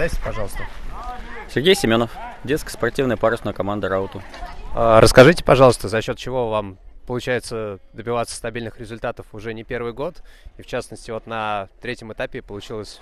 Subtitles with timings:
[0.00, 0.66] Представьте, пожалуйста.
[1.50, 2.10] Сергей Семенов,
[2.42, 4.22] детская спортивная парусная команда «Рауту».
[4.74, 10.22] А, расскажите, пожалуйста, за счет чего вам получается добиваться стабильных результатов уже не первый год.
[10.56, 12.98] И в частности, вот на третьем этапе получилось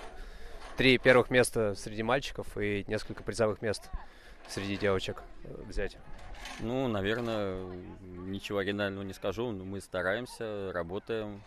[0.77, 3.91] три первых места среди мальчиков и несколько призовых мест
[4.49, 5.23] среди девочек
[5.69, 5.97] взять.
[6.59, 7.61] Ну, наверное,
[8.27, 11.45] ничего оригинального не скажу, но мы стараемся, работаем.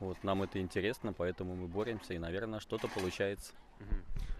[0.00, 3.52] Вот, нам это интересно, поэтому мы боремся, и, наверное, что-то получается.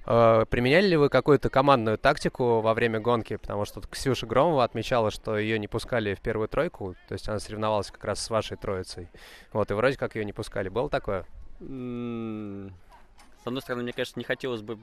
[0.06, 3.36] А, применяли ли вы какую-то командную тактику во время гонки?
[3.36, 7.38] Потому что Ксюша Громова отмечала, что ее не пускали в первую тройку, то есть она
[7.38, 9.08] соревновалась как раз с вашей троицей.
[9.52, 10.70] Вот, и вроде как ее не пускали.
[10.70, 11.26] Было такое?
[11.60, 14.78] С одной стороны, мне, конечно, не хотелось бы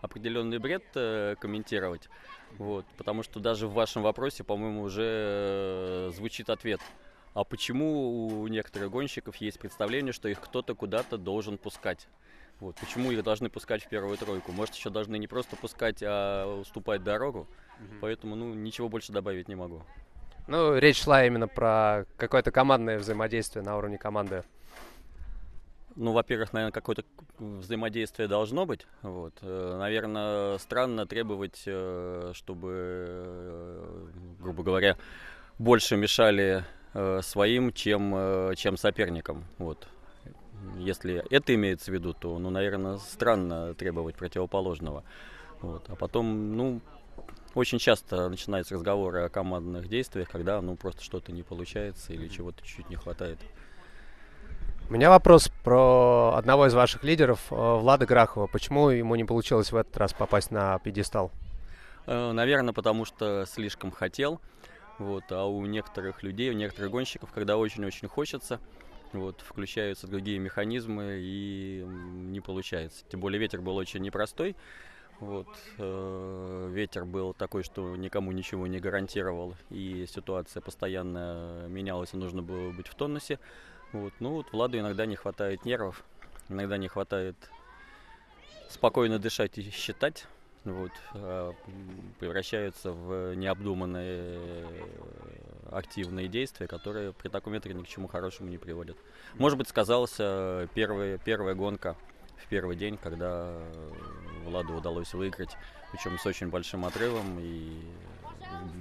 [0.00, 2.08] определенный бред э, комментировать,
[2.58, 6.80] вот, потому что даже в вашем вопросе, по-моему, уже э, звучит ответ.
[7.34, 12.06] А почему у некоторых гонщиков есть представление, что их кто-то куда-то должен пускать?
[12.60, 12.76] Вот.
[12.76, 14.52] Почему их должны пускать в первую тройку?
[14.52, 17.48] Может, еще должны не просто пускать, а уступать дорогу.
[17.80, 17.94] Угу.
[18.00, 19.82] Поэтому, ну, ничего больше добавить не могу.
[20.46, 24.44] Ну, речь шла именно про какое-то командное взаимодействие на уровне команды.
[25.96, 27.04] Ну, во-первых, наверное, какое-то
[27.38, 28.86] взаимодействие должно быть.
[29.02, 29.34] Вот.
[29.42, 34.06] Э, наверное, странно требовать, э, чтобы, э,
[34.40, 34.96] грубо говоря,
[35.58, 36.64] больше мешали
[37.22, 39.44] своим, чем, чем соперникам.
[39.58, 39.88] Вот
[40.78, 45.04] если это имеется в виду, то, ну, наверное, странно требовать противоположного.
[45.60, 45.84] Вот.
[45.88, 46.80] А потом, ну,
[47.54, 52.62] очень часто начинаются разговоры о командных действиях, когда, ну, просто что-то не получается или чего-то
[52.62, 53.38] чуть-чуть не хватает.
[54.88, 58.46] У меня вопрос про одного из ваших лидеров, э, Влада Грахова.
[58.46, 61.30] Почему ему не получилось в этот раз попасть на пьедестал?
[62.06, 64.40] Э, наверное, потому что слишком хотел.
[64.98, 68.60] Вот, а у некоторых людей, у некоторых гонщиков, когда очень-очень хочется,
[69.12, 73.04] вот, включаются другие механизмы и не получается.
[73.08, 74.56] Тем более ветер был очень непростой.
[75.20, 82.16] Вот, э, ветер был такой, что никому ничего не гарантировал, и ситуация постоянно менялась, и
[82.16, 83.38] нужно было быть в тонусе.
[83.92, 86.04] Вот, ну вот Владу иногда не хватает нервов,
[86.48, 87.36] иногда не хватает
[88.68, 90.26] спокойно дышать и считать
[90.64, 91.52] вот, а,
[92.18, 94.66] превращаются в необдуманные
[95.70, 98.96] активные действия, которые при таком ветре ни к чему хорошему не приводят.
[99.34, 101.96] Может быть, сказался первая, первая гонка
[102.36, 103.58] в первый день, когда
[104.44, 105.56] Владу удалось выиграть,
[105.92, 107.82] причем с очень большим отрывом и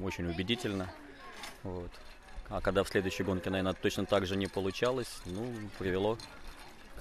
[0.03, 0.89] очень убедительно.
[1.63, 1.91] Вот.
[2.50, 6.17] А когда в следующей гонке, наверное, точно так же не получалось, ну, привело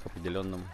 [0.02, 0.66] к определенным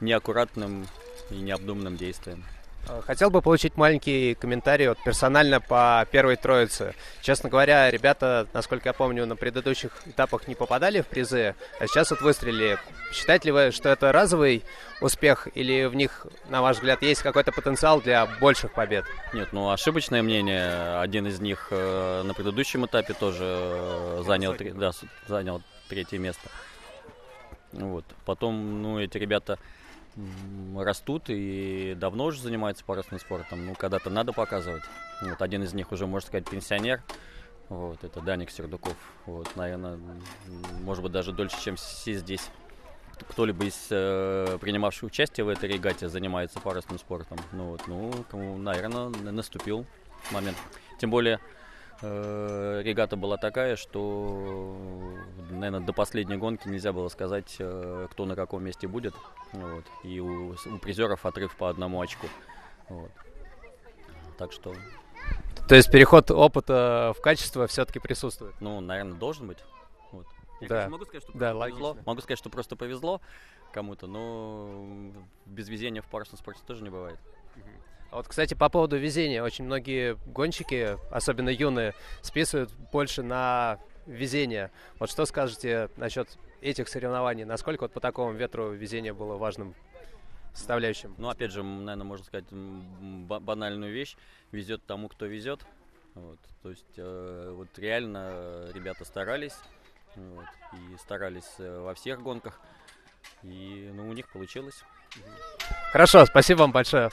[0.00, 0.86] неаккуратным
[1.30, 2.44] и необдуманным действиям.
[2.88, 6.94] Э, хотел бы получить маленький комментарий вот, персонально по первой троице.
[7.20, 12.10] Честно говоря, ребята, насколько я помню, на предыдущих этапах не попадали в призы, а сейчас
[12.10, 12.78] вот выстрелили.
[13.12, 14.64] Считаете ли вы, что это разовый
[15.00, 19.04] успех или в них, на ваш взгляд, есть какой-то потенциал для больших побед?
[19.32, 21.00] Нет, ну ошибочное мнение.
[21.00, 24.92] Один из них э, на предыдущем этапе тоже э, занял, три, да,
[25.28, 26.48] занял третье место.
[27.72, 28.04] Вот.
[28.24, 29.58] Потом, ну, эти ребята
[30.76, 33.66] растут и давно уже занимаются парусным спортом.
[33.66, 34.82] Ну, когда-то надо показывать.
[35.22, 37.02] Вот один из них уже, можно сказать, пенсионер.
[37.68, 38.96] Вот, это Даник Сердуков.
[39.24, 39.98] Вот, наверное,
[40.82, 42.50] может быть, даже дольше, чем все здесь.
[43.30, 47.38] Кто-либо из э, принимавших участие в этой регате занимается парусным спортом.
[47.52, 47.82] Ну, вот,
[48.32, 49.86] ну, наверное, наступил
[50.32, 50.56] момент.
[50.98, 51.38] Тем более,
[52.02, 54.76] регата была такая, что,
[55.50, 59.14] наверное, до последней гонки нельзя было сказать, э, кто на каком месте будет.
[59.52, 59.84] Вот.
[60.02, 62.26] И у, у призеров отрыв по одному очку.
[62.88, 63.10] Вот.
[64.38, 64.74] Так что...
[65.68, 68.54] То есть переход опыта в качество все-таки присутствует?
[68.60, 69.58] Ну, наверное, должен быть.
[70.10, 70.26] Вот.
[70.60, 70.88] Я, да.
[70.88, 71.96] могу сказать, что да, повезло.
[72.04, 73.20] Могу сказать, что просто повезло
[73.72, 75.12] кому-то, но
[75.46, 77.18] без везения в парусном спорте тоже не бывает.
[77.56, 77.60] А
[78.12, 84.70] вот, кстати, по поводу везения, очень многие гонщики, особенно юные, списывают больше на везение.
[84.98, 86.28] Вот что скажете насчет
[86.60, 87.44] этих соревнований?
[87.44, 89.74] Насколько вот по такому ветру везение было важным
[90.54, 91.14] составляющим?
[91.18, 94.16] Ну, опять же, наверное, можно сказать банальную вещь.
[94.50, 95.64] Везет тому, кто везет.
[96.14, 96.38] Вот.
[96.62, 99.56] То есть, э, вот реально ребята старались.
[100.14, 100.44] Вот,
[100.74, 102.60] и старались э, во всех гонках.
[103.42, 104.84] И ну, у них получилось.
[105.90, 107.10] Хорошо, спасибо вам большое.